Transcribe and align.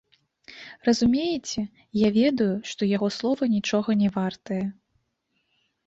Разумееце, 0.89 1.61
я 2.03 2.09
ведаю, 2.19 2.49
што 2.73 2.81
яго 2.95 3.13
слова 3.19 3.53
нічога 3.55 3.89
не 4.05 4.09
вартае. 4.21 4.63